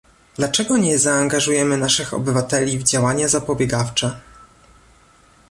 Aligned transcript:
Dlaczego 0.35 0.77
nie 0.77 0.99
zaangażujemy 0.99 1.77
naszych 1.77 2.13
obywateli 2.13 2.79
w 2.79 2.83
działania 2.83 3.27
zapobiegawcze 3.27 4.19